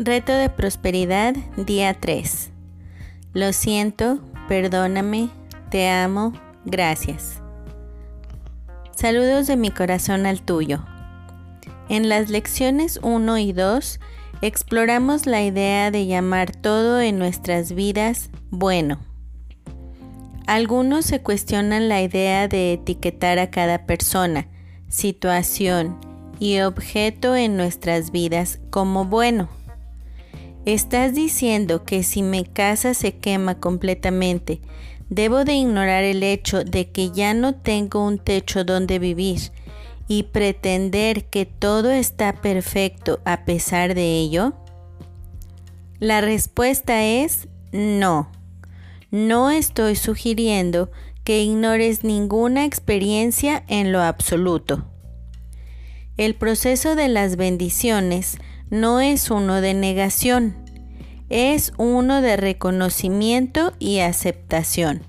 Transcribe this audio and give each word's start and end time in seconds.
Reto 0.00 0.32
de 0.32 0.48
Prosperidad, 0.48 1.34
día 1.56 1.92
3. 1.92 2.50
Lo 3.32 3.52
siento, 3.52 4.20
perdóname, 4.46 5.28
te 5.72 5.88
amo, 5.88 6.34
gracias. 6.64 7.42
Saludos 8.94 9.48
de 9.48 9.56
mi 9.56 9.72
corazón 9.72 10.24
al 10.26 10.42
tuyo. 10.42 10.84
En 11.88 12.08
las 12.08 12.30
lecciones 12.30 13.00
1 13.02 13.38
y 13.38 13.52
2 13.52 13.98
exploramos 14.40 15.26
la 15.26 15.42
idea 15.42 15.90
de 15.90 16.06
llamar 16.06 16.54
todo 16.54 17.00
en 17.00 17.18
nuestras 17.18 17.72
vidas 17.72 18.30
bueno. 18.50 19.00
Algunos 20.46 21.06
se 21.06 21.22
cuestionan 21.22 21.88
la 21.88 22.02
idea 22.02 22.46
de 22.46 22.74
etiquetar 22.74 23.40
a 23.40 23.50
cada 23.50 23.84
persona, 23.84 24.46
situación 24.86 25.98
y 26.38 26.60
objeto 26.60 27.34
en 27.34 27.56
nuestras 27.56 28.12
vidas 28.12 28.60
como 28.70 29.04
bueno. 29.04 29.57
¿Estás 30.68 31.14
diciendo 31.14 31.86
que 31.86 32.02
si 32.02 32.22
mi 32.22 32.44
casa 32.44 32.92
se 32.92 33.16
quema 33.16 33.58
completamente, 33.58 34.60
debo 35.08 35.46
de 35.46 35.54
ignorar 35.54 36.04
el 36.04 36.22
hecho 36.22 36.62
de 36.62 36.90
que 36.90 37.10
ya 37.10 37.32
no 37.32 37.54
tengo 37.54 38.06
un 38.06 38.18
techo 38.18 38.64
donde 38.64 38.98
vivir 38.98 39.40
y 40.08 40.24
pretender 40.24 41.24
que 41.30 41.46
todo 41.46 41.90
está 41.90 42.42
perfecto 42.42 43.18
a 43.24 43.46
pesar 43.46 43.94
de 43.94 44.18
ello? 44.18 44.52
La 46.00 46.20
respuesta 46.20 47.02
es 47.02 47.48
no. 47.72 48.30
No 49.10 49.50
estoy 49.50 49.96
sugiriendo 49.96 50.90
que 51.24 51.40
ignores 51.40 52.04
ninguna 52.04 52.66
experiencia 52.66 53.64
en 53.68 53.90
lo 53.90 54.02
absoluto. 54.02 54.84
El 56.18 56.34
proceso 56.34 56.94
de 56.94 57.08
las 57.08 57.36
bendiciones 57.36 58.36
no 58.70 59.00
es 59.00 59.30
uno 59.30 59.60
de 59.60 59.74
negación, 59.74 60.56
es 61.28 61.72
uno 61.76 62.20
de 62.20 62.36
reconocimiento 62.36 63.72
y 63.78 64.00
aceptación. 64.00 65.02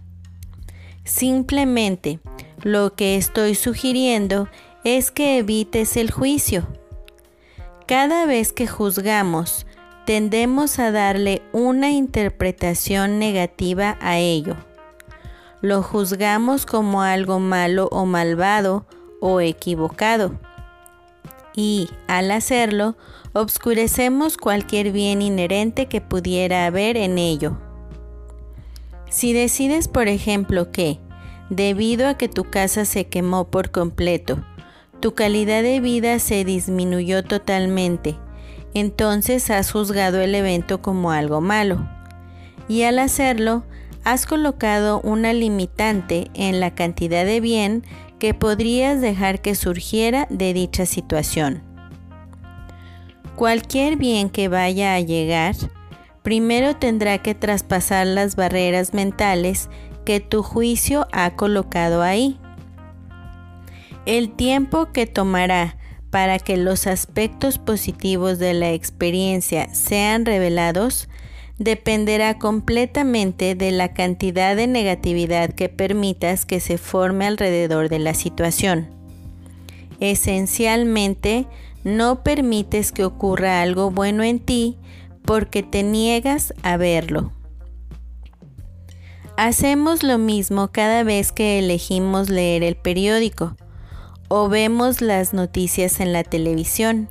Simplemente 1.04 2.20
lo 2.64 2.96
que 2.96 3.16
estoy 3.16 3.56
sugiriendo 3.56 4.48
es 4.84 5.12
que 5.12 5.38
evites 5.38 5.98
el 5.98 6.12
juicio. 6.12 6.68
Cada 7.88 8.26
vez 8.26 8.54
que 8.54 8.68
juzgamos, 8.68 9.66
tendemos 10.06 10.80
a 10.80 10.92
darle 10.92 11.42
una 11.52 11.92
interpretación 11.92 13.20
negativa 13.20 13.98
a 14.02 14.18
ello. 14.18 14.56
Lo 15.62 15.84
juzgamos 15.84 16.66
como 16.66 17.02
algo 17.02 17.40
malo 17.40 17.90
o 17.92 18.06
malvado 18.06 18.86
o 19.20 19.42
equivocado. 19.42 20.40
Y 21.62 21.90
al 22.08 22.32
hacerlo, 22.32 22.96
obscurecemos 23.34 24.38
cualquier 24.38 24.94
bien 24.94 25.22
inherente 25.22 25.88
que 25.88 26.00
pudiera 26.00 26.66
haber 26.66 26.96
en 26.96 27.18
ello. 27.18 27.58
Si 29.10 29.34
decides, 29.34 29.90
por 29.90 30.08
ejemplo, 30.08 30.72
que, 30.72 31.00
debido 31.50 32.08
a 32.08 32.14
que 32.14 32.30
tu 32.30 32.46
casa 32.46 32.86
se 32.86 33.08
quemó 33.08 33.52
por 33.52 33.72
completo, 33.72 34.42
tu 35.02 35.16
calidad 35.16 35.62
de 35.62 35.82
vida 35.82 36.18
se 36.20 36.46
disminuyó 36.46 37.26
totalmente, 37.26 38.16
entonces 38.74 39.50
has 39.50 39.70
juzgado 39.70 40.22
el 40.22 40.36
evento 40.36 40.82
como 40.82 41.12
algo 41.12 41.42
malo. 41.42 41.90
Y 42.70 42.84
al 42.84 43.00
hacerlo, 43.00 43.66
has 44.06 44.26
colocado 44.26 45.02
una 45.02 45.34
limitante 45.34 46.32
en 46.36 46.62
la 46.62 46.74
cantidad 46.74 47.26
de 47.26 47.42
bien 47.42 47.84
que 48.20 48.34
podrías 48.34 49.02
dejar 49.02 49.42
que 49.42 49.56
surgiera 49.56 50.28
de 50.30 50.54
dicha 50.54 50.86
situación. 50.86 51.64
Cualquier 53.36 53.96
bien 53.96 54.30
que 54.30 54.50
vaya 54.50 54.94
a 54.94 55.00
llegar, 55.00 55.56
primero 56.22 56.76
tendrá 56.76 57.20
que 57.20 57.34
traspasar 57.34 58.06
las 58.06 58.36
barreras 58.36 58.94
mentales 58.94 59.70
que 60.06 60.20
tu 60.20 60.44
juicio 60.44 61.08
ha 61.14 61.36
colocado 61.36 62.04
ahí. 62.04 62.38
El 64.06 64.32
tiempo 64.32 64.92
que 64.92 65.08
tomará 65.08 65.78
para 66.10 66.40
que 66.40 66.58
los 66.58 66.88
aspectos 66.88 67.60
positivos 67.60 68.40
de 68.40 68.54
la 68.54 68.72
experiencia 68.72 69.74
sean 69.74 70.26
revelados 70.26 71.08
dependerá 71.60 72.40
completamente 72.40 73.54
de 73.54 73.72
la 73.72 73.94
cantidad 73.94 74.56
de 74.56 74.66
negatividad 74.66 75.52
que 75.52 75.70
permitas 75.70 76.46
que 76.46 76.60
se 76.62 76.78
forme 76.78 77.28
alrededor 77.28 77.90
de 77.90 78.00
la 78.00 78.14
situación. 78.14 78.88
Esencialmente, 80.00 81.46
no 81.84 82.24
permites 82.24 82.92
que 82.92 83.04
ocurra 83.04 83.62
algo 83.62 83.92
bueno 83.92 84.24
en 84.24 84.40
ti 84.40 84.78
porque 85.26 85.62
te 85.62 85.84
niegas 85.84 86.54
a 86.64 86.78
verlo. 86.78 87.34
Hacemos 89.36 90.04
lo 90.04 90.18
mismo 90.18 90.70
cada 90.72 91.04
vez 91.04 91.32
que 91.32 91.60
elegimos 91.60 92.30
leer 92.30 92.64
el 92.64 92.76
periódico 92.76 93.56
o 94.28 94.50
vemos 94.50 95.02
las 95.02 95.34
noticias 95.34 96.00
en 96.00 96.14
la 96.14 96.24
televisión 96.24 97.10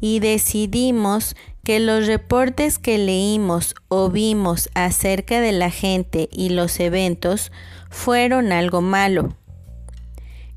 y 0.00 0.20
decidimos 0.20 1.34
que 1.68 1.80
los 1.80 2.06
reportes 2.06 2.78
que 2.78 2.96
leímos 2.96 3.74
o 3.88 4.08
vimos 4.08 4.70
acerca 4.72 5.42
de 5.42 5.52
la 5.52 5.70
gente 5.70 6.26
y 6.32 6.48
los 6.48 6.80
eventos 6.80 7.52
fueron 7.90 8.52
algo 8.52 8.80
malo. 8.80 9.36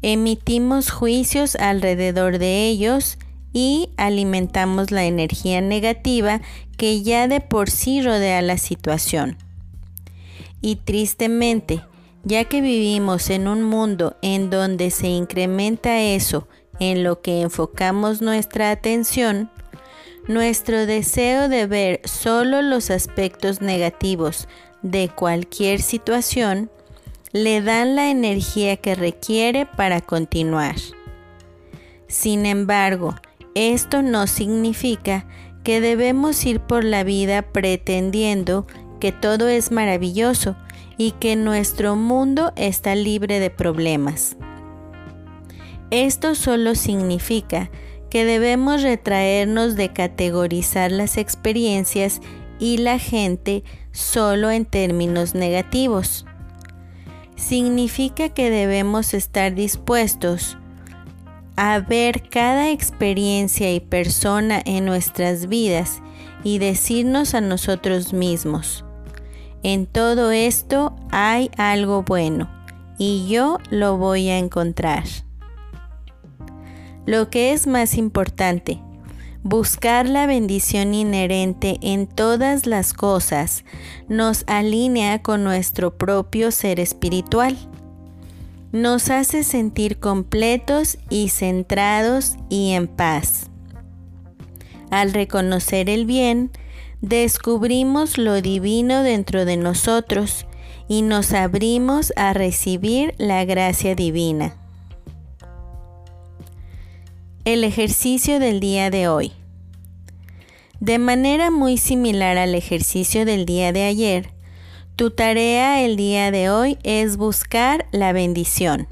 Emitimos 0.01 0.89
juicios 0.89 1.57
alrededor 1.57 2.37
de 2.37 2.65
ellos 2.65 3.17
y 3.51 3.89
alimentamos 3.97 4.91
la 4.91 5.03
energía 5.03 5.59
negativa 5.59 6.39
que 6.77 7.01
ya 7.01 7.27
de 7.27 7.41
por 7.41 7.69
sí 7.69 8.01
rodea 8.01 8.41
la 8.41 8.57
situación. 8.57 9.35
Y 10.61 10.77
tristemente, 10.77 11.81
ya 12.23 12.45
que 12.45 12.61
vivimos 12.61 13.29
en 13.31 13.49
un 13.49 13.63
mundo 13.63 14.15
en 14.21 14.49
donde 14.49 14.91
se 14.91 15.09
incrementa 15.09 15.99
eso 15.99 16.47
en 16.79 17.03
lo 17.03 17.21
que 17.21 17.41
enfocamos 17.41 18.21
nuestra 18.21 18.71
atención, 18.71 19.51
nuestro 20.27 20.85
deseo 20.85 21.49
de 21.49 21.65
ver 21.67 22.01
solo 22.05 22.61
los 22.61 22.91
aspectos 22.91 23.61
negativos 23.61 24.47
de 24.81 25.09
cualquier 25.09 25.81
situación 25.81 26.69
le 27.33 27.61
dan 27.61 27.95
la 27.95 28.09
energía 28.09 28.77
que 28.77 28.95
requiere 28.95 29.65
para 29.65 30.01
continuar. 30.01 30.75
Sin 32.07 32.45
embargo, 32.45 33.15
esto 33.55 34.01
no 34.01 34.27
significa 34.27 35.25
que 35.63 35.79
debemos 35.81 36.45
ir 36.45 36.59
por 36.59 36.83
la 36.83 37.03
vida 37.03 37.41
pretendiendo 37.41 38.67
que 38.99 39.11
todo 39.11 39.47
es 39.47 39.71
maravilloso 39.71 40.55
y 40.97 41.11
que 41.11 41.35
nuestro 41.35 41.95
mundo 41.95 42.51
está 42.55 42.95
libre 42.95 43.39
de 43.39 43.49
problemas. 43.49 44.35
Esto 45.89 46.35
solo 46.35 46.75
significa 46.75 47.69
que 48.11 48.25
debemos 48.25 48.83
retraernos 48.83 49.75
de 49.75 49.93
categorizar 49.93 50.91
las 50.91 51.17
experiencias 51.17 52.21
y 52.59 52.77
la 52.77 52.99
gente 52.99 53.63
solo 53.93 54.51
en 54.51 54.65
términos 54.65 55.33
negativos. 55.33 56.25
Significa 57.35 58.29
que 58.29 58.51
debemos 58.51 59.15
estar 59.15 59.55
dispuestos 59.55 60.57
a 61.55 61.79
ver 61.79 62.29
cada 62.29 62.69
experiencia 62.69 63.73
y 63.73 63.79
persona 63.79 64.61
en 64.63 64.85
nuestras 64.85 65.47
vidas 65.47 66.01
y 66.43 66.59
decirnos 66.59 67.33
a 67.33 67.41
nosotros 67.41 68.13
mismos, 68.13 68.83
en 69.63 69.85
todo 69.85 70.31
esto 70.31 70.95
hay 71.11 71.51
algo 71.55 72.03
bueno 72.03 72.49
y 72.97 73.27
yo 73.27 73.59
lo 73.69 73.97
voy 73.97 74.29
a 74.29 74.37
encontrar. 74.37 75.03
Lo 77.05 77.29
que 77.29 77.53
es 77.53 77.67
más 77.67 77.97
importante, 77.97 78.79
buscar 79.43 80.07
la 80.07 80.25
bendición 80.25 80.93
inherente 80.93 81.77
en 81.81 82.07
todas 82.07 82.65
las 82.65 82.93
cosas 82.93 83.63
nos 84.07 84.43
alinea 84.47 85.21
con 85.21 85.43
nuestro 85.43 85.97
propio 85.97 86.51
ser 86.51 86.79
espiritual 86.79 87.57
nos 88.71 89.09
hace 89.09 89.43
sentir 89.43 89.99
completos 89.99 90.97
y 91.09 91.29
centrados 91.29 92.37
y 92.49 92.71
en 92.71 92.87
paz. 92.87 93.49
Al 94.89 95.13
reconocer 95.13 95.89
el 95.89 96.05
bien, 96.05 96.51
descubrimos 97.01 98.17
lo 98.17 98.41
divino 98.41 99.03
dentro 99.03 99.45
de 99.45 99.57
nosotros 99.57 100.45
y 100.87 101.01
nos 101.01 101.33
abrimos 101.33 102.13
a 102.15 102.33
recibir 102.33 103.13
la 103.17 103.43
gracia 103.45 103.95
divina. 103.95 104.60
El 107.43 107.63
ejercicio 107.63 108.37
del 108.37 108.59
día 108.59 108.91
de 108.91 109.07
hoy. 109.07 109.31
De 110.79 110.99
manera 110.99 111.49
muy 111.49 111.77
similar 111.77 112.37
al 112.37 112.53
ejercicio 112.53 113.25
del 113.25 113.47
día 113.47 113.73
de 113.73 113.83
ayer, 113.83 114.29
tu 114.95 115.09
tarea 115.09 115.81
el 115.81 115.95
día 115.95 116.29
de 116.29 116.51
hoy 116.51 116.77
es 116.83 117.17
buscar 117.17 117.87
la 117.91 118.13
bendición. 118.13 118.87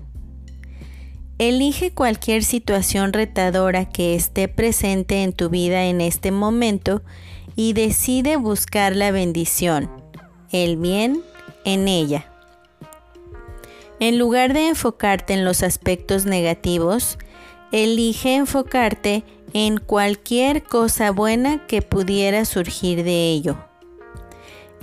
Elige 1.38 1.92
cualquier 1.92 2.44
situación 2.44 3.14
retadora 3.14 3.88
que 3.88 4.16
esté 4.16 4.48
presente 4.48 5.22
en 5.22 5.32
tu 5.34 5.52
vida 5.52 5.86
en 5.86 6.02
este 6.02 6.32
momento 6.32 7.04
y 7.56 7.74
decide 7.74 8.36
buscar 8.36 8.96
la 8.96 9.12
bendición, 9.12 9.92
el 10.52 10.76
bien 10.76 11.22
en 11.66 11.88
ella. 11.88 12.26
En 14.00 14.18
lugar 14.18 14.54
de 14.54 14.70
enfocarte 14.70 15.36
en 15.36 15.46
los 15.46 15.62
aspectos 15.62 16.26
negativos, 16.26 17.20
elige 17.72 18.36
enfocarte 18.36 19.24
en 19.54 19.78
cualquier 19.78 20.64
cosa 20.64 21.12
buena 21.12 21.66
que 21.68 21.82
pudiera 21.82 22.46
surgir 22.46 23.04
de 23.04 23.30
ello. 23.30 23.58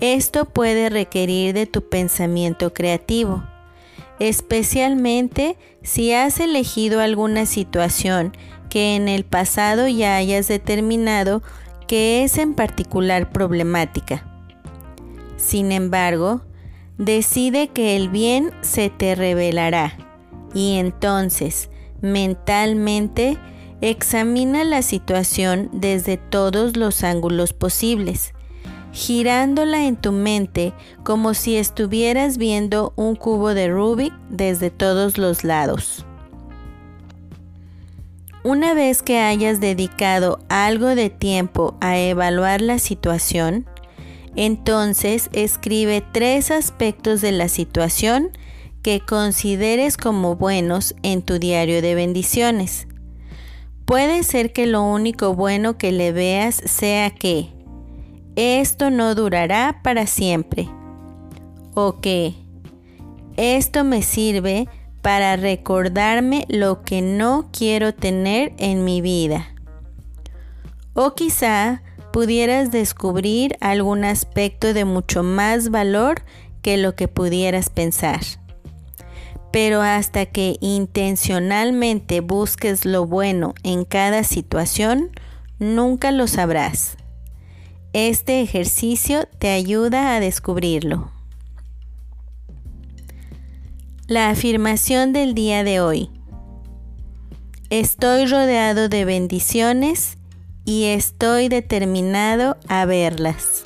Esto 0.01 0.45
puede 0.45 0.91
requerir 0.91 1.55
de 1.55 1.67
tu 1.67 1.89
pensamiento 1.89 2.75
creativo, 2.75 3.45
especialmente 4.19 5.57
si 5.83 6.13
has 6.13 6.39
elegido 6.41 7.01
alguna 7.01 7.47
situación 7.47 8.37
que 8.69 8.95
en 8.95 9.09
el 9.09 9.25
pasado 9.25 9.89
ya 9.89 10.17
hayas 10.17 10.49
determinado 10.49 11.43
que 11.87 12.25
es 12.25 12.37
en 12.37 12.55
particular 12.55 13.31
problemática. 13.31 14.27
Sin 15.37 15.73
embargo, 15.73 16.43
decide 16.99 17.69
que 17.69 17.97
el 17.97 18.09
bien 18.09 18.53
se 18.63 18.91
te 18.91 19.15
revelará 19.15 19.97
y 20.53 20.77
entonces 20.79 21.71
mentalmente 22.01 23.39
examina 23.81 24.65
la 24.65 24.83
situación 24.83 25.71
desde 25.73 26.17
todos 26.17 26.77
los 26.77 27.05
ángulos 27.05 27.53
posibles, 27.53 28.33
girándola 28.93 29.87
en 29.87 29.97
tu 29.97 30.13
mente 30.13 30.73
como 31.05 31.35
si 31.35 31.57
estuvieras 31.57 32.39
viendo 32.39 32.93
un 32.97 33.17
cubo 33.17 33.55
de 33.55 33.69
Rubik 33.69 34.15
desde 34.31 34.71
todos 34.71 35.19
los 35.19 35.45
lados. 35.45 36.07
Una 38.43 38.75
vez 38.75 39.03
que 39.03 39.19
hayas 39.19 39.61
dedicado 39.61 40.39
algo 40.49 40.95
de 40.95 41.11
tiempo 41.11 41.77
a 41.81 41.99
evaluar 41.99 42.61
la 42.61 42.79
situación, 42.79 43.67
entonces 44.37 45.31
escribe 45.33 46.05
tres 46.13 46.53
aspectos 46.53 47.21
de 47.21 47.33
la 47.33 47.49
situación 47.49 48.31
que 48.87 49.01
consideres 49.01 49.97
como 49.97 50.37
buenos 50.37 50.95
en 51.03 51.23
tu 51.23 51.41
diario 51.41 51.83
de 51.83 51.97
bendiciones. 51.97 52.87
Puede 53.85 54.23
ser 54.23 54.53
que 54.53 54.65
lo 54.67 54.85
único 54.85 55.35
bueno 55.35 55.77
que 55.77 55.91
le 55.91 56.13
veas 56.13 56.55
sea 56.55 57.11
que 57.11 57.49
esto 58.37 58.91
no 58.91 59.17
durará 59.17 59.81
para 59.83 60.07
siempre 60.07 60.69
o 61.75 62.01
que 62.01 62.35
esto 63.37 63.83
me 63.83 64.03
sirve 64.03 64.69
para 65.03 65.35
recordarme 65.35 66.45
lo 66.49 66.83
que 66.83 67.03
no 67.03 67.49
quiero 67.51 67.93
tener 67.93 68.53
en 68.57 68.85
mi 68.85 69.01
vida. 69.01 69.49
O 70.95 71.17
quizá 71.17 71.83
pudieras 72.13 72.71
descubrir 72.71 73.57
algún 73.61 74.05
aspecto 74.05 74.73
de 74.73 74.85
mucho 74.85 75.25
más 75.25 75.71
valor 75.71 76.23
que 76.63 76.77
lo 76.77 76.95
que 76.95 77.09
pudieras 77.09 77.69
pensar. 77.69 78.21
Pero 79.57 79.81
hasta 79.81 80.27
que 80.27 80.59
intencionalmente 80.61 82.21
busques 82.21 82.85
lo 82.85 83.07
bueno 83.07 83.55
en 83.63 83.87
cada 83.87 84.23
situación, 84.23 85.09
nunca 85.59 86.13
lo 86.13 86.27
sabrás. 86.27 86.99
Este 87.95 88.43
ejercicio 88.43 89.27
te 89.39 89.49
ayuda 89.49 90.15
a 90.15 90.21
descubrirlo. 90.21 91.11
La 94.07 94.29
afirmación 94.29 95.15
del 95.15 95.33
día 95.33 95.65
de 95.65 95.81
hoy. 95.81 96.11
Estoy 97.71 98.27
rodeado 98.27 98.91
de 98.91 99.07
bendiciones 99.07 100.19
y 100.67 100.85
estoy 100.85 101.49
determinado 101.49 102.59
a 102.69 102.85
verlas. 102.85 103.65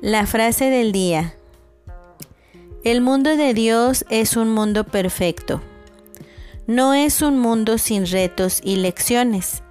La 0.00 0.26
frase 0.26 0.68
del 0.68 0.90
día. 0.90 1.37
El 2.84 3.00
mundo 3.00 3.36
de 3.36 3.54
Dios 3.54 4.04
es 4.08 4.36
un 4.36 4.50
mundo 4.50 4.84
perfecto. 4.84 5.60
No 6.68 6.94
es 6.94 7.22
un 7.22 7.36
mundo 7.36 7.76
sin 7.76 8.06
retos 8.06 8.60
y 8.62 8.76
lecciones, 8.76 9.64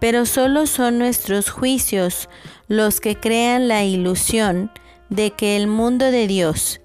pero 0.00 0.26
solo 0.26 0.66
son 0.66 0.98
nuestros 0.98 1.48
juicios 1.48 2.28
los 2.68 3.00
que 3.00 3.16
crean 3.16 3.68
la 3.68 3.84
ilusión 3.84 4.70
de 5.08 5.30
que 5.30 5.56
el 5.56 5.66
mundo 5.66 6.10
de 6.10 6.26
Dios, 6.26 6.82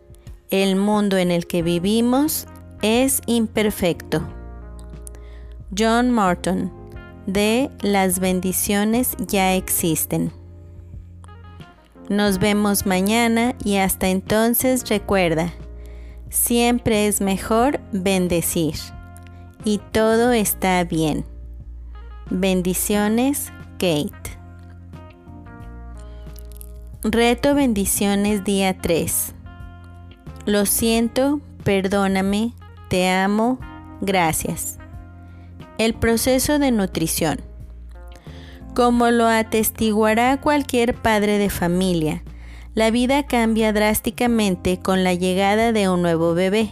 el 0.51 0.77
mundo 0.77 1.17
en 1.17 1.31
el 1.31 1.47
que 1.47 1.63
vivimos 1.63 2.47
es 2.81 3.19
imperfecto. 3.25 4.21
John 5.77 6.11
Morton, 6.11 6.71
de 7.27 7.69
Las 7.81 8.19
bendiciones 8.19 9.17
ya 9.27 9.53
existen. 9.53 10.31
Nos 12.11 12.39
vemos 12.39 12.85
mañana 12.85 13.55
y 13.63 13.77
hasta 13.77 14.09
entonces 14.09 14.83
recuerda, 14.89 15.53
siempre 16.29 17.07
es 17.07 17.21
mejor 17.21 17.79
bendecir 17.93 18.75
y 19.63 19.77
todo 19.93 20.33
está 20.33 20.83
bien. 20.83 21.23
Bendiciones, 22.29 23.53
Kate. 23.79 24.11
Reto 27.01 27.55
bendiciones 27.55 28.43
día 28.43 28.77
3. 28.77 29.33
Lo 30.45 30.65
siento, 30.65 31.39
perdóname, 31.63 32.51
te 32.89 33.09
amo, 33.09 33.57
gracias. 34.01 34.79
El 35.77 35.93
proceso 35.93 36.59
de 36.59 36.71
nutrición. 36.71 37.50
Como 38.73 39.11
lo 39.11 39.27
atestiguará 39.27 40.39
cualquier 40.39 40.95
padre 40.95 41.37
de 41.37 41.49
familia, 41.49 42.23
la 42.73 42.89
vida 42.89 43.23
cambia 43.23 43.73
drásticamente 43.73 44.79
con 44.79 45.03
la 45.03 45.13
llegada 45.13 45.73
de 45.73 45.89
un 45.89 46.01
nuevo 46.01 46.33
bebé. 46.33 46.69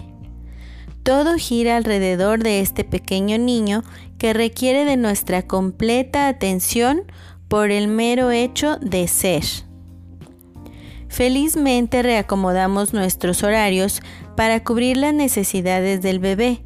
Todo 1.03 1.35
gira 1.37 1.75
alrededor 1.75 2.41
de 2.41 2.61
este 2.61 2.85
pequeño 2.85 3.37
niño 3.37 3.83
que 4.17 4.33
requiere 4.33 4.85
de 4.85 4.95
nuestra 4.95 5.41
completa 5.41 6.29
atención 6.29 7.03
por 7.49 7.69
el 7.69 7.89
mero 7.89 8.31
hecho 8.31 8.77
de 8.77 9.07
ser. 9.09 9.43
Felizmente 11.09 12.01
reacomodamos 12.01 12.93
nuestros 12.93 13.43
horarios 13.43 14.01
para 14.37 14.63
cubrir 14.63 14.95
las 14.95 15.13
necesidades 15.13 16.01
del 16.01 16.19
bebé 16.19 16.63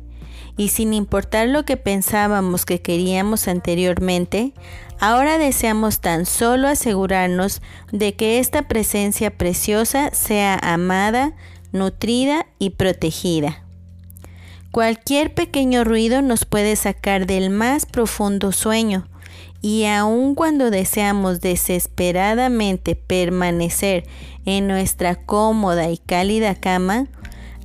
y 0.57 0.69
sin 0.69 0.93
importar 0.93 1.47
lo 1.47 1.65
que 1.65 1.77
pensábamos 1.77 2.65
que 2.65 2.81
queríamos 2.81 3.47
anteriormente, 3.47 4.53
ahora 5.03 5.37
deseamos 5.37 5.99
tan 5.99 6.25
solo 6.25 6.69
asegurarnos 6.69 7.61
de 7.91 8.15
que 8.15 8.39
esta 8.39 8.69
presencia 8.69 9.37
preciosa 9.37 10.11
sea 10.13 10.57
amada, 10.57 11.33
nutrida 11.73 12.45
y 12.57 12.69
protegida. 12.69 13.65
Cualquier 14.71 15.33
pequeño 15.33 15.83
ruido 15.83 16.21
nos 16.21 16.45
puede 16.45 16.77
sacar 16.77 17.27
del 17.27 17.49
más 17.49 17.85
profundo 17.85 18.53
sueño 18.53 19.09
y 19.61 19.83
aun 19.87 20.35
cuando 20.35 20.71
deseamos 20.71 21.41
desesperadamente 21.41 22.95
permanecer 22.95 24.05
en 24.45 24.67
nuestra 24.67 25.15
cómoda 25.15 25.89
y 25.89 25.97
cálida 25.97 26.55
cama, 26.55 27.07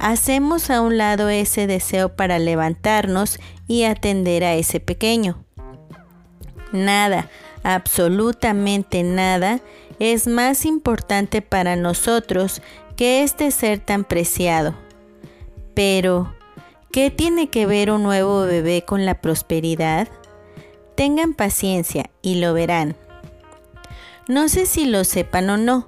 hacemos 0.00 0.71
a 0.71 0.80
un 0.80 0.99
lado 0.99 1.28
ese 1.28 1.68
deseo 1.68 2.16
para 2.16 2.40
levantarnos 2.40 3.38
y 3.68 3.85
atender 3.85 4.42
a 4.42 4.54
ese 4.54 4.80
pequeño. 4.80 5.45
Nada, 6.73 7.29
absolutamente 7.63 9.03
nada, 9.03 9.61
es 9.99 10.27
más 10.27 10.65
importante 10.65 11.43
para 11.43 11.77
nosotros 11.77 12.63
que 12.97 13.23
este 13.23 13.51
ser 13.51 13.79
tan 13.79 14.05
preciado. 14.05 14.75
Pero, 15.75 16.35
¿qué 16.93 17.11
tiene 17.11 17.49
que 17.49 17.67
ver 17.67 17.91
un 17.91 18.03
nuevo 18.03 18.43
bebé 18.43 18.85
con 18.85 19.07
la 19.07 19.21
prosperidad? 19.21 20.09
Tengan 20.97 21.35
paciencia 21.35 22.11
y 22.23 22.37
lo 22.37 22.55
verán. 22.55 22.97
No 24.27 24.49
sé 24.49 24.67
si 24.67 24.85
lo 24.85 25.05
sepan 25.05 25.49
o 25.49 25.57
no, 25.57 25.87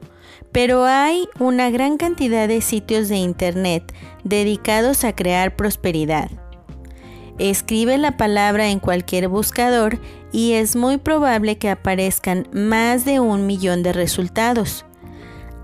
pero 0.53 0.85
hay 0.85 1.29
una 1.39 1.71
gran 1.71 1.97
cantidad 1.97 2.49
de 2.49 2.61
sitios 2.61 3.09
de 3.09 3.17
Internet 3.17 3.93
dedicados 4.25 5.05
a 5.05 5.15
crear 5.15 5.57
prosperidad. 5.57 6.31
Escribe 7.41 7.97
la 7.97 8.19
palabra 8.19 8.69
en 8.69 8.81
cualquier 8.81 9.29
buscador 9.29 9.99
y 10.31 10.53
es 10.53 10.77
muy 10.77 10.99
probable 10.99 11.57
que 11.57 11.71
aparezcan 11.71 12.47
más 12.53 13.07
de 13.07 13.19
un 13.19 13.47
millón 13.47 13.83
de 13.83 13.95
resultados. 13.95 14.85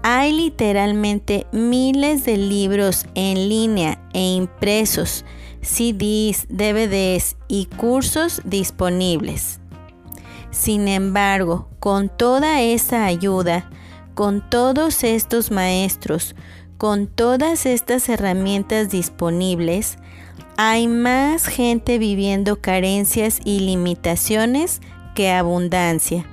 Hay 0.02 0.33
literalmente 0.33 1.47
miles 1.52 2.25
de 2.25 2.38
libros 2.38 3.04
en 3.14 3.50
línea 3.50 4.00
e 4.14 4.23
impresos 4.23 5.26
CDs, 5.61 6.47
DVDs 6.49 7.37
y 7.47 7.66
cursos 7.66 8.40
disponibles. 8.47 9.61
Sin 10.50 10.88
embargo, 10.88 11.68
con 11.78 12.09
toda 12.09 12.62
esa 12.62 13.04
ayuda, 13.04 13.68
con 14.14 14.49
todos 14.49 15.04
estos 15.04 15.50
maestros, 15.50 16.37
con 16.78 17.06
todas 17.06 17.66
estas 17.66 18.09
herramientas 18.09 18.88
disponibles, 18.88 19.99
hay 20.56 20.88
más 20.88 21.46
gente 21.46 21.98
viviendo 21.98 22.60
carencias 22.60 23.40
y 23.44 23.60
limitaciones 23.60 24.80
que 25.14 25.30
abundancia. 25.30 26.26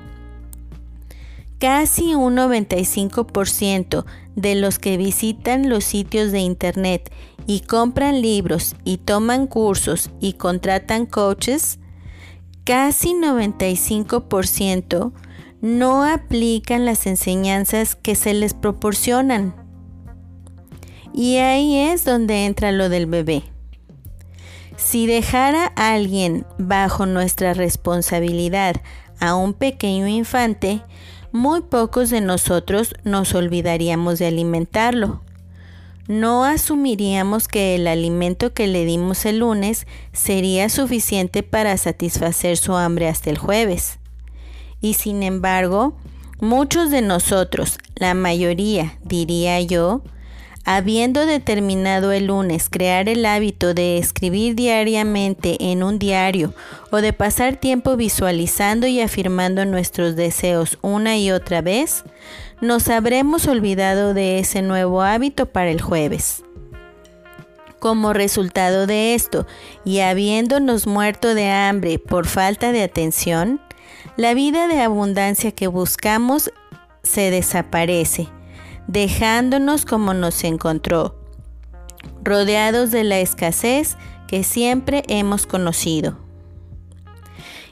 casi 1.60 2.13
un 2.13 2.36
95% 2.36 4.03
de 4.36 4.56
los 4.56 4.80
que 4.80 4.98
visitan 4.98 5.70
los 5.70 5.86
sitios 5.86 6.34
de 6.34 6.39
internet 6.39 7.10
y 7.48 7.62
compran 7.62 8.22
libros 8.22 8.75
y 8.84 8.98
toman 8.98 9.48
cursos 9.48 10.10
y 10.20 10.34
contratan 10.34 11.06
coaches, 11.06 11.80
casi 12.65 13.13
95% 13.13 15.13
no 15.62 16.03
aplican 16.03 16.84
las 16.84 17.08
enseñanzas 17.08 17.96
que 17.96 18.15
se 18.15 18.34
les 18.34 18.53
proporcionan. 18.53 19.56
Y 21.13 21.38
ahí 21.38 21.77
es 21.77 22.03
donde 22.03 22.46
entra 22.46 22.74
lo 22.74 22.89
del 22.89 23.06
bebé. 23.06 23.52
Si 24.77 25.06
dejara 25.06 25.72
a 25.75 25.94
alguien 25.94 26.46
bajo 26.58 27.06
nuestra 27.06 27.53
responsabilidad 27.53 28.75
a 29.20 29.36
un 29.36 29.53
pequeño 29.53 30.08
infante, 30.08 30.82
muy 31.32 31.62
pocos 31.62 32.10
de 32.10 32.22
nosotros 32.22 32.94
nos 33.03 33.34
olvidaríamos 33.34 34.20
de 34.20 34.27
alimentarlo. 34.27 35.22
No 36.08 36.44
asumiríamos 36.44 37.48
que 37.48 37.75
el 37.75 37.88
alimento 37.88 38.53
que 38.53 38.68
le 38.68 38.84
dimos 38.84 39.25
el 39.25 39.39
lunes 39.39 39.88
sería 40.12 40.68
suficiente 40.70 41.44
para 41.44 41.77
satisfacer 41.77 42.58
su 42.58 42.75
hambre 42.75 43.08
hasta 43.08 43.30
el 43.30 43.38
jueves. 43.38 44.00
Y 44.82 44.96
sin 44.96 45.24
embargo, 45.24 45.96
muchos 46.42 46.92
de 46.92 47.01
nosotros, 47.01 47.77
la 47.96 48.15
mayoría, 48.15 48.98
diría 49.03 49.62
yo, 49.62 50.01
Habiendo 50.65 51.25
determinado 51.25 52.13
el 52.13 52.27
lunes 52.27 52.70
crear 52.70 53.10
el 53.10 53.25
hábito 53.25 53.74
de 53.74 53.98
escribir 53.98 54.55
diariamente 54.55 55.58
en 55.60 55.84
un 55.84 56.00
diario 56.00 56.53
o 56.89 56.98
de 56.98 57.12
pasar 57.12 57.58
tiempo 57.58 57.98
visualizando 57.98 58.88
y 58.88 59.01
afirmando 59.01 59.65
nuestros 59.65 60.15
deseos 60.15 60.77
una 60.82 61.17
y 61.17 61.32
otra 61.32 61.62
vez, 61.62 62.05
nos 62.62 62.88
habremos 62.88 63.46
olvidado 63.48 64.13
de 64.13 64.39
ese 64.39 64.62
nuevo 64.62 65.01
hábito 65.01 65.48
para 65.48 65.70
el 65.70 65.82
jueves. 65.82 66.43
Como 67.79 68.13
resultado 68.13 68.88
de 68.88 69.15
esto, 69.15 69.46
y 69.84 70.00
habiéndonos 70.00 70.88
muerto 70.88 71.36
de 71.36 71.51
hambre 71.51 72.00
por 72.00 72.25
falta 72.25 72.72
de 72.72 72.84
atención, 72.84 73.60
la 74.15 74.34
vida 74.34 74.70
de 74.70 74.79
abundancia 74.79 75.51
que 75.51 75.67
buscamos 75.67 76.53
se 77.03 77.32
desaparece 77.32 78.29
dejándonos 78.88 79.86
como 79.86 80.13
nos 80.13 80.44
encontró, 80.44 81.16
rodeados 82.24 82.92
de 82.92 83.04
la 83.04 83.20
escasez 83.20 83.98
que 84.28 84.44
siempre 84.44 85.04
hemos 85.08 85.46
conocido. 85.46 86.18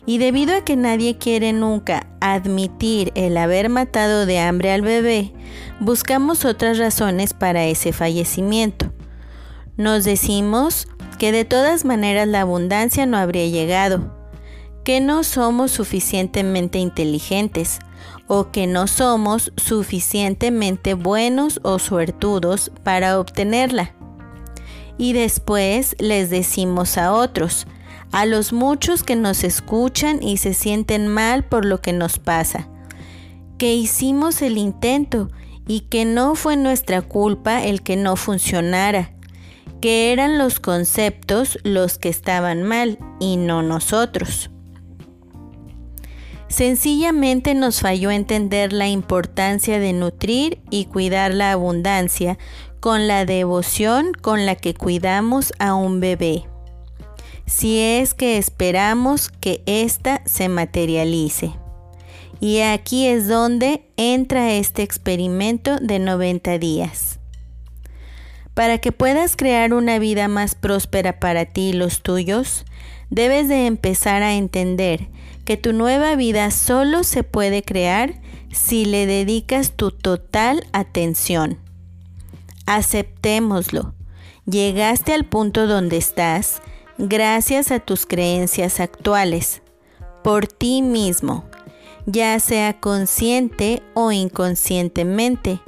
Y 0.06 0.18
debido 0.18 0.56
a 0.56 0.62
que 0.62 0.76
nadie 0.76 1.18
quiere 1.18 1.54
nunca 1.54 2.08
admitir 2.22 3.12
el 3.16 3.38
haber 3.38 3.70
matado 3.70 4.26
de 4.26 4.40
hambre 4.40 4.72
al 4.72 4.82
bebé, 4.82 5.32
buscamos 5.80 6.44
otras 6.44 6.80
razones 6.80 7.34
para 7.34 7.66
ese 7.66 7.94
fallecimiento. 7.94 8.92
Nos 9.78 10.04
decimos 10.04 10.88
que 11.20 11.32
de 11.32 11.46
todas 11.46 11.86
maneras 11.86 12.28
la 12.28 12.42
abundancia 12.42 13.06
no 13.06 13.18
habría 13.18 13.48
llegado, 13.48 14.18
que 14.84 15.02
no 15.02 15.24
somos 15.24 15.72
suficientemente 15.72 16.80
inteligentes, 16.80 17.80
o 18.34 18.50
que 18.50 18.66
no 18.66 18.88
somos 18.88 19.52
suficientemente 19.58 20.94
buenos 20.94 21.60
o 21.64 21.80
suertudos 21.80 22.72
para 22.82 23.20
obtenerla. 23.20 23.94
Y 24.98 25.12
después 25.12 25.98
les 26.00 26.30
decimos 26.30 26.98
a 26.98 27.12
otros, 27.12 27.68
a 28.14 28.26
los 28.26 28.54
muchos 28.54 29.04
que 29.04 29.18
nos 29.18 29.44
escuchan 29.44 30.24
y 30.24 30.38
se 30.38 30.54
sienten 30.54 31.10
mal 31.10 31.44
por 31.44 31.66
lo 31.66 31.82
que 31.82 31.92
nos 31.92 32.20
pasa, 32.20 32.70
que 33.58 33.76
hicimos 33.76 34.42
el 34.42 34.58
intento 34.58 35.28
y 35.68 35.82
que 35.82 36.06
no 36.06 36.36
fue 36.36 36.56
nuestra 36.56 37.02
culpa 37.02 37.62
el 37.66 37.82
que 37.82 37.98
no 37.98 38.16
funcionara, 38.16 39.12
que 39.82 40.14
eran 40.14 40.38
los 40.38 40.62
conceptos 40.62 41.60
los 41.64 41.98
que 41.98 42.08
estaban 42.08 42.64
mal 42.64 42.98
y 43.20 43.36
no 43.36 43.62
nosotros. 43.62 44.51
Sencillamente 46.52 47.54
nos 47.54 47.80
falló 47.80 48.12
entender 48.12 48.74
la 48.74 48.90
importancia 48.90 49.80
de 49.80 49.94
nutrir 49.94 50.60
y 50.70 50.84
cuidar 50.84 51.34
la 51.34 51.54
abundancia 51.54 52.38
con 52.82 53.08
la 53.08 53.24
devoción 53.24 54.12
con 54.12 54.46
la 54.46 54.56
que 54.56 54.74
cuidamos 54.74 55.54
a 55.60 55.76
un 55.76 56.02
bebé, 56.02 56.44
si 57.46 57.80
es 57.80 58.14
que 58.14 58.38
esperamos 58.38 59.30
que 59.30 59.64
ésta 59.66 60.22
se 60.26 60.50
materialice. 60.50 61.54
Y 62.42 62.60
aquí 62.60 63.08
es 63.08 63.30
donde 63.30 63.86
entra 63.96 64.52
este 64.52 64.84
experimento 64.84 65.78
de 65.78 66.00
90 66.00 66.58
días. 66.58 67.20
Para 68.56 68.78
que 68.80 68.92
puedas 68.92 69.38
crear 69.38 69.74
una 69.74 70.00
vida 70.00 70.28
más 70.28 70.56
próspera 70.56 71.18
para 71.18 71.46
ti 71.46 71.70
y 71.70 71.74
los 71.74 72.02
tuyos, 72.02 72.66
debes 73.10 73.48
de 73.48 73.68
empezar 73.68 74.22
a 74.22 74.34
entender 74.34 75.08
que 75.52 75.58
tu 75.58 75.74
nueva 75.74 76.16
vida 76.16 76.50
solo 76.50 77.04
se 77.04 77.24
puede 77.24 77.62
crear 77.62 78.22
si 78.54 78.86
le 78.86 79.06
dedicas 79.06 79.74
tu 79.74 79.92
total 79.92 80.66
atención. 80.72 81.60
Aceptémoslo. 82.66 83.94
Llegaste 84.46 85.14
al 85.14 85.26
punto 85.26 85.68
donde 85.68 85.98
estás 85.98 86.62
gracias 86.98 87.70
a 87.72 87.82
tus 87.82 88.06
creencias 88.06 88.80
actuales, 88.80 89.62
por 90.24 90.48
ti 90.48 90.82
mismo, 90.82 91.44
ya 92.06 92.40
sea 92.40 92.80
consciente 92.80 93.84
o 93.94 94.14
inconscientemente, 94.14 95.60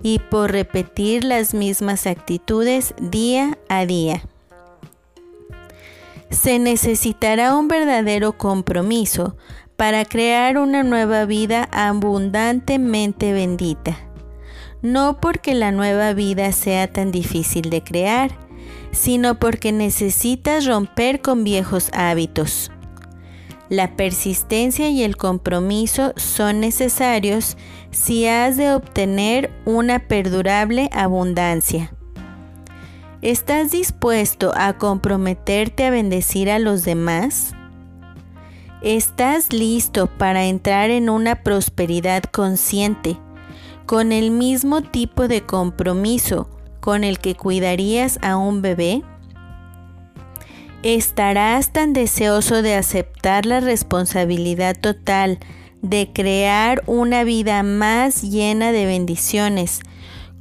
y 0.00 0.20
por 0.20 0.52
repetir 0.52 1.24
las 1.24 1.54
mismas 1.54 2.06
actitudes 2.06 2.94
día 3.00 3.58
a 3.68 3.84
día 3.84 4.22
se 6.34 6.58
necesitará 6.58 7.56
un 7.56 7.68
verdadero 7.68 8.36
compromiso 8.36 9.36
para 9.76 10.04
crear 10.04 10.58
una 10.58 10.82
nueva 10.82 11.24
vida 11.24 11.68
abundantemente 11.72 13.32
bendita. 13.32 13.96
No 14.82 15.20
porque 15.20 15.54
la 15.54 15.72
nueva 15.72 16.12
vida 16.12 16.52
sea 16.52 16.92
tan 16.92 17.10
difícil 17.10 17.70
de 17.70 17.82
crear, 17.82 18.30
sino 18.92 19.38
porque 19.38 19.72
necesitas 19.72 20.66
romper 20.66 21.20
con 21.20 21.44
viejos 21.44 21.90
hábitos. 21.92 22.70
La 23.70 23.96
persistencia 23.96 24.90
y 24.90 25.02
el 25.02 25.16
compromiso 25.16 26.12
son 26.16 26.60
necesarios 26.60 27.56
si 27.90 28.26
has 28.26 28.56
de 28.56 28.72
obtener 28.72 29.50
una 29.64 30.06
perdurable 30.06 30.90
abundancia. 30.92 31.93
¿Estás 33.24 33.70
dispuesto 33.70 34.52
a 34.54 34.74
comprometerte 34.76 35.86
a 35.86 35.90
bendecir 35.90 36.50
a 36.50 36.58
los 36.58 36.84
demás? 36.84 37.54
¿Estás 38.82 39.50
listo 39.50 40.08
para 40.08 40.44
entrar 40.44 40.90
en 40.90 41.08
una 41.08 41.42
prosperidad 41.42 42.22
consciente 42.24 43.16
con 43.86 44.12
el 44.12 44.30
mismo 44.30 44.82
tipo 44.82 45.26
de 45.26 45.40
compromiso 45.40 46.50
con 46.80 47.02
el 47.02 47.18
que 47.18 47.34
cuidarías 47.34 48.18
a 48.20 48.36
un 48.36 48.60
bebé? 48.60 49.02
¿Estarás 50.82 51.72
tan 51.72 51.94
deseoso 51.94 52.60
de 52.60 52.74
aceptar 52.74 53.46
la 53.46 53.60
responsabilidad 53.60 54.76
total 54.78 55.38
de 55.80 56.10
crear 56.12 56.82
una 56.84 57.24
vida 57.24 57.62
más 57.62 58.20
llena 58.20 58.70
de 58.70 58.84
bendiciones 58.84 59.80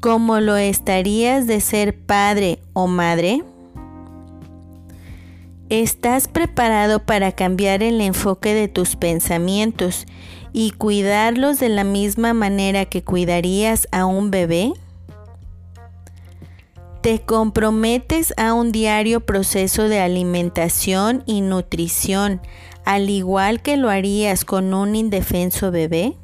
como 0.04 0.42
lo 0.42 0.58
estarías 0.58 1.48
de 1.48 1.62
ser 1.62 1.98
padre 1.98 2.60
o 2.74 2.88
madre? 2.88 3.42
¿Estás 5.70 6.28
preparado 6.28 7.00
para 7.06 7.32
cambiar 7.32 7.82
el 7.82 8.02
enfoque 8.02 8.54
de 8.54 8.68
tus 8.68 8.98
pensamientos 8.98 10.06
y 10.52 10.72
cuidarlos 10.72 11.58
de 11.58 11.70
la 11.70 11.86
misma 11.86 12.34
manera 12.34 12.84
que 12.84 13.02
cuidarías 13.02 13.88
a 13.94 14.06
un 14.06 14.30
bebé? 14.30 14.74
¿Te 17.00 17.22
comprometes 17.22 18.34
a 18.36 18.54
un 18.54 18.74
diario 18.74 19.22
proceso 19.22 19.88
de 19.88 20.02
alimentación 20.02 21.24
y 21.26 21.40
nutrición 21.40 22.42
al 22.84 23.10
igual 23.10 23.62
que 23.62 23.78
lo 23.78 23.90
harías 23.90 24.44
con 24.44 24.74
un 24.74 24.98
indefenso 24.98 25.72
bebé? 25.72 26.18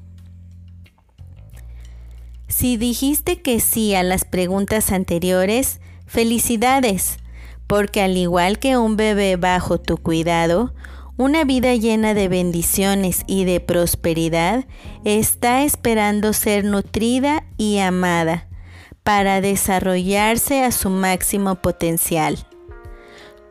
Si 2.59 2.75
dijiste 2.75 3.41
que 3.41 3.61
sí 3.61 3.95
a 3.95 4.03
las 4.03 4.25
preguntas 4.25 4.91
anteriores, 4.91 5.79
felicidades, 6.05 7.15
porque 7.67 8.01
al 8.01 8.17
igual 8.17 8.59
que 8.59 8.75
un 8.75 8.97
bebé 8.97 9.37
bajo 9.37 9.79
tu 9.79 9.95
cuidado, 9.95 10.73
una 11.15 11.45
vida 11.45 11.73
llena 11.75 12.13
de 12.13 12.27
bendiciones 12.27 13.23
y 13.27 13.45
de 13.45 13.61
prosperidad 13.61 14.65
está 15.05 15.63
esperando 15.63 16.33
ser 16.33 16.65
nutrida 16.65 17.45
y 17.55 17.77
amada 17.77 18.49
para 19.03 19.39
desarrollarse 19.39 20.61
a 20.65 20.73
su 20.73 20.89
máximo 20.89 21.55
potencial. 21.55 22.45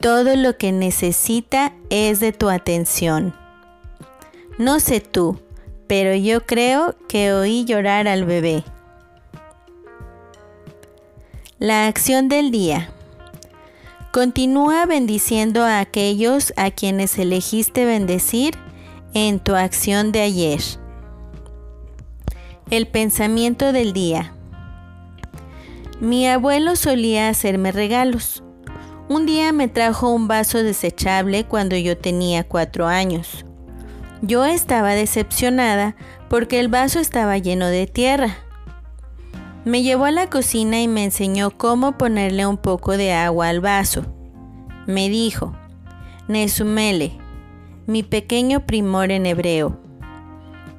Todo 0.03 0.37
lo 0.37 0.59
que 0.59 0.71
necesita 0.71 1.73
es 1.89 2.21
de 2.21 2.33
tu 2.33 2.51
atención. 2.51 3.35
No 4.59 4.81
sé 4.81 5.01
tú, 5.01 5.41
pero 5.87 6.15
yo 6.15 6.45
creo 6.45 6.95
que 7.09 7.33
oí 7.33 7.65
llorar 7.65 8.07
al 8.07 8.27
bebé. 8.27 8.65
La 11.61 11.89
acción 11.89 12.29
del 12.29 12.53
día. 12.53 12.89
Continúa 14.13 14.87
bendiciendo 14.87 15.65
a 15.65 15.81
aquellos 15.81 16.53
a 16.57 16.71
quienes 16.71 17.19
elegiste 17.19 17.85
bendecir 17.85 18.55
en 19.13 19.41
tu 19.41 19.57
acción 19.57 20.13
de 20.13 20.21
ayer. 20.21 20.61
El 22.71 22.87
pensamiento 22.87 23.73
del 23.73 23.93
día. 23.93 24.35
Mi 25.99 26.29
abuelo 26.29 26.77
solía 26.77 27.29
hacerme 27.29 27.73
regalos. 27.73 28.45
Un 29.09 29.27
día 29.27 29.51
me 29.53 29.67
trajo 29.67 30.11
un 30.11 30.29
vaso 30.29 30.63
desechable 30.63 31.43
cuando 31.43 31.75
yo 31.75 31.99
tenía 31.99 32.45
cuatro 32.45 32.87
años. 32.87 33.45
Yo 34.23 34.45
estaba 34.45 34.95
decepcionada 34.95 35.97
porque 36.31 36.61
el 36.61 36.69
vaso 36.69 37.01
estaba 37.01 37.37
lleno 37.37 37.67
de 37.67 37.89
tierra. 37.89 38.37
Me 39.65 39.83
llevó 39.83 40.07
a 40.07 40.11
la 40.11 40.31
cocina 40.31 40.81
y 40.81 40.89
me 40.89 41.05
enseñó 41.05 41.51
cómo 41.51 41.99
ponerle 41.99 42.47
un 42.47 42.57
poco 42.57 42.97
de 42.97 43.13
agua 43.13 43.49
al 43.49 43.61
vaso. 43.61 44.07
Me 44.87 45.09
dijo, 45.09 45.55
Nesumele, 46.29 47.19
mi 47.87 48.03
pequeño 48.03 48.67
primor 48.67 49.11
en 49.11 49.27
hebreo, 49.27 49.81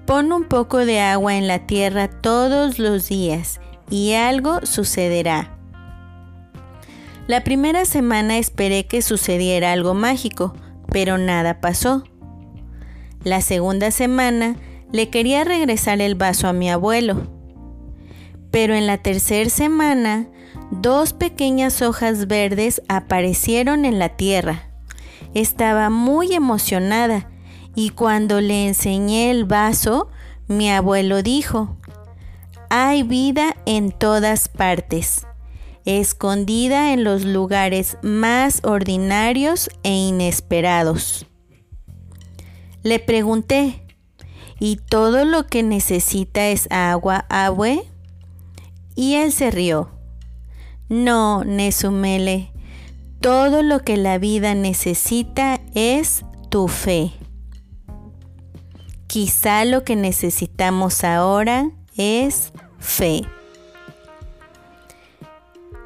pon 0.06 0.32
un 0.32 0.46
poco 0.46 0.86
de 0.86 1.00
agua 1.00 1.36
en 1.36 1.48
la 1.48 1.68
tierra 1.68 2.08
todos 2.08 2.80
los 2.80 3.10
días 3.10 3.60
y 3.90 4.14
algo 4.14 4.66
sucederá. 4.66 5.56
La 7.28 7.44
primera 7.44 7.86
semana 7.86 8.40
esperé 8.40 8.88
que 8.88 9.04
sucediera 9.04 9.72
algo 9.72 9.94
mágico, 9.94 10.56
pero 10.92 11.20
nada 11.20 11.62
pasó. 11.62 12.04
La 13.24 13.42
segunda 13.42 13.92
semana 13.92 14.56
le 14.92 15.10
quería 15.10 15.44
regresar 15.44 16.02
el 16.02 16.16
vaso 16.16 16.48
a 16.48 16.54
mi 16.54 16.72
abuelo. 16.72 17.39
Pero 18.52 18.76
en 18.76 18.88
la 18.88 18.98
tercera 18.98 19.50
semana, 19.50 20.28
dos 20.72 21.14
pequeñas 21.14 21.82
hojas 21.82 22.28
verdes 22.28 22.82
aparecieron 22.88 23.86
en 23.86 24.00
la 24.00 24.10
tierra. 24.10 24.70
Estaba 25.34 25.90
muy 25.90 26.34
emocionada 26.34 27.30
y 27.76 27.92
cuando 27.92 28.42
le 28.42 28.68
enseñé 28.68 29.32
el 29.32 29.46
vaso, 29.46 30.10
mi 30.48 30.72
abuelo 30.72 31.22
dijo, 31.22 31.78
hay 32.70 33.04
vida 33.04 33.56
en 33.66 33.92
todas 33.92 34.50
partes 34.50 35.26
escondida 35.98 36.94
en 36.94 37.04
los 37.04 37.26
lugares 37.26 37.98
más 38.02 38.62
ordinarios 38.64 39.70
e 39.84 39.92
inesperados. 39.92 41.26
Le 42.84 43.00
pregunté, 43.00 43.82
¿y 44.60 44.78
todo 44.78 45.26
lo 45.26 45.48
que 45.48 45.64
necesita 45.64 46.48
es 46.48 46.68
agua, 46.72 47.26
abue? 47.30 47.89
Y 49.00 49.16
él 49.16 49.32
se 49.32 49.50
rió. 49.50 49.92
No, 50.90 51.46
Nesumele, 51.46 52.52
todo 53.22 53.64
lo 53.64 53.80
que 53.80 53.96
la 53.96 54.18
vida 54.18 54.56
necesita 54.56 55.62
es 55.74 56.26
tu 56.50 56.68
fe. 56.68 57.14
Quizá 59.08 59.64
lo 59.64 59.86
que 59.86 59.96
necesitamos 59.96 61.06
ahora 61.06 61.72
es 61.96 62.52
fe. 62.78 63.22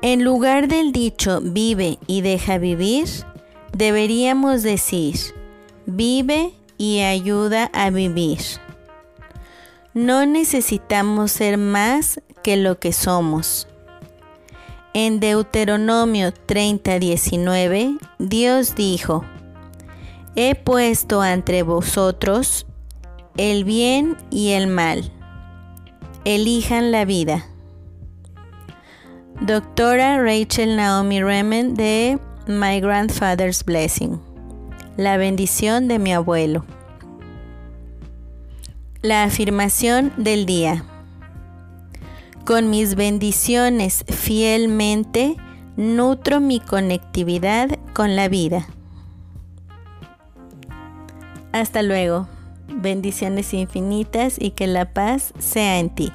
En 0.02 0.24
lugar 0.24 0.68
del 0.68 0.92
dicho 0.92 1.40
vive 1.40 2.00
y 2.08 2.22
deja 2.22 2.58
vivir, 2.58 3.08
deberíamos 3.78 4.64
decir 4.64 5.20
vive 5.86 6.52
y 6.80 7.02
ayuda 7.02 7.70
a 7.74 7.92
vivir. 7.92 8.40
No 9.94 10.26
necesitamos 10.26 11.32
ser 11.32 11.60
más 11.60 12.20
que 12.44 12.58
lo 12.58 12.80
que 12.80 12.94
somos. 12.94 13.68
En 14.94 15.20
Deuteronomio 15.20 16.32
30:19, 16.32 17.98
Dios 18.20 18.76
dijo, 18.76 19.26
He 20.36 20.54
puesto 20.54 21.24
entre 21.24 21.64
vosotros 21.64 22.68
el 23.38 23.64
bien 23.64 24.18
y 24.30 24.52
el 24.52 24.68
mal. 24.68 25.12
Elijan 26.26 26.92
la 26.92 27.06
vida. 27.06 27.48
Doctora 29.42 30.22
Rachel 30.22 30.76
Naomi 30.76 31.22
Remen 31.22 31.74
de 31.74 32.20
My 32.46 32.80
Grandfather's 32.80 33.66
Blessing. 33.66 34.22
La 34.96 35.18
bendición 35.18 35.88
de 35.88 35.98
mi 35.98 36.14
abuelo. 36.14 36.66
La 39.02 39.24
afirmación 39.24 40.14
del 40.18 40.46
día. 40.46 40.86
Con 42.46 42.70
mis 42.70 42.96
bendiciones 42.96 44.04
fielmente 44.10 45.38
nutro 45.78 46.42
mi 46.42 46.60
conectividad 46.60 47.80
con 47.94 48.18
la 48.18 48.28
vida. 48.28 48.68
Hasta 51.54 51.82
luego. 51.84 52.28
Bendiciones 52.68 53.54
infinitas 53.54 54.36
y 54.38 54.52
que 54.52 54.68
la 54.68 54.92
paz 54.92 55.34
sea 55.40 55.80
en 55.80 55.96
ti. 55.96 56.12